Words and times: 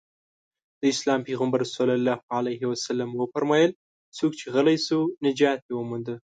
د 0.79 0.83
اسلام 0.93 1.19
پيغمبر 1.27 1.61
ص 1.73 1.75
وفرمايل 3.19 3.71
څوک 4.17 4.31
چې 4.39 4.45
غلی 4.55 4.77
شو 4.85 4.99
نجات 5.25 5.59
يې 5.67 5.73
ومونده. 5.75 6.15